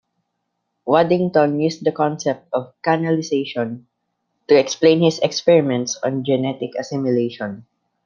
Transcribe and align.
Waddington 0.87 1.59
used 1.59 1.83
the 1.85 1.91
concept 1.91 2.47
of 2.53 2.73
canalisation 2.81 3.85
to 4.47 4.59
explain 4.59 4.99
his 5.03 5.19
experiments 5.19 5.95
on 6.03 6.23
genetic 6.25 6.71
assimilation. 6.75 7.67